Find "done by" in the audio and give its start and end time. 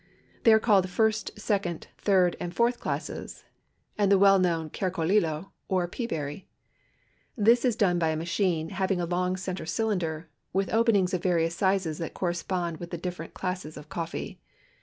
7.75-8.09